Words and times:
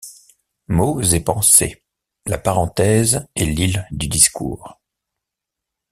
Mots 0.67 0.99
et 1.03 1.19
Pensées: 1.19 1.83
La 2.25 2.39
parenthèse 2.39 3.27
est 3.35 3.45
l’île 3.45 3.87
du 3.91 4.07
discours. 4.07 4.79